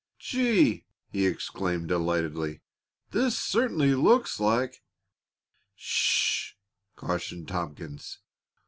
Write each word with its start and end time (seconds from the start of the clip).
"Gee!" 0.17 0.87
he 1.11 1.27
exclaimed 1.27 1.89
delightedly. 1.89 2.61
"That 3.11 3.29
certainly 3.33 3.93
looks 3.93 4.39
like" 4.39 4.81
"Sh 5.75 6.53
h!" 6.53 6.57
cautioned 6.95 7.47
Tompkins. 7.47 8.17